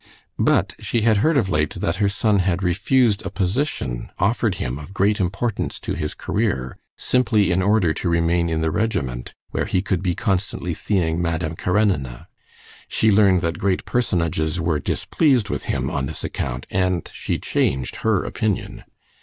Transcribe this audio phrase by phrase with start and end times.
[0.39, 4.79] But she had heard of late that her son had refused a position offered him
[4.79, 9.65] of great importance to his career, simply in order to remain in the regiment, where
[9.65, 12.27] he could be constantly seeing Madame Karenina.
[12.87, 17.97] She learned that great personages were displeased with him on this account, and she changed
[17.97, 18.83] her opinion.